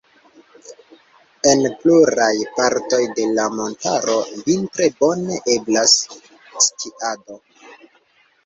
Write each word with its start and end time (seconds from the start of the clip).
En 1.49 1.59
pluraj 1.83 2.31
partoj 2.55 3.01
de 3.19 3.27
la 3.41 3.45
montaro 3.59 4.17
vintre 4.49 4.89
bone 5.05 5.39
eblas 5.59 5.97
skiado. 6.69 7.43